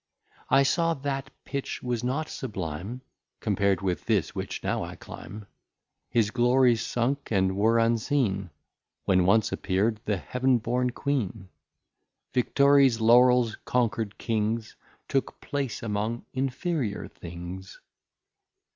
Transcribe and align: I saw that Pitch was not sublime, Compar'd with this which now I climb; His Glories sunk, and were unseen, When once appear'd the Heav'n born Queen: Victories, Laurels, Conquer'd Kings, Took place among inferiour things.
I 0.49 0.63
saw 0.63 0.95
that 0.95 1.29
Pitch 1.45 1.83
was 1.83 2.03
not 2.03 2.27
sublime, 2.27 3.03
Compar'd 3.39 3.81
with 3.83 4.05
this 4.05 4.33
which 4.33 4.63
now 4.63 4.83
I 4.83 4.95
climb; 4.95 5.45
His 6.09 6.31
Glories 6.31 6.83
sunk, 6.83 7.29
and 7.29 7.55
were 7.55 7.77
unseen, 7.77 8.49
When 9.05 9.27
once 9.27 9.51
appear'd 9.51 10.01
the 10.05 10.17
Heav'n 10.17 10.57
born 10.57 10.89
Queen: 10.89 11.49
Victories, 12.33 12.99
Laurels, 12.99 13.55
Conquer'd 13.63 14.17
Kings, 14.17 14.75
Took 15.07 15.39
place 15.39 15.83
among 15.83 16.25
inferiour 16.33 17.07
things. 17.07 17.79